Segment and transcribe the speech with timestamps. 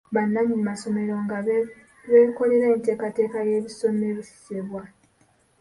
[0.13, 1.57] Bannannyini masomero nga be
[2.09, 4.81] beekolera enteekateeka y’ebisomesebwa.